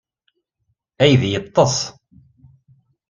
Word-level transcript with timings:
Aydi 1.03 1.27
yeṭṭes. 1.33 1.75